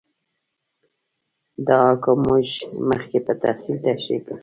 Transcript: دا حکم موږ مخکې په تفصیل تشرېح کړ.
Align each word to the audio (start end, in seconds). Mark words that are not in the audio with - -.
دا 1.67 1.77
حکم 1.89 2.17
موږ 2.27 2.45
مخکې 2.89 3.17
په 3.25 3.33
تفصیل 3.43 3.77
تشرېح 3.85 4.21
کړ. 4.25 4.37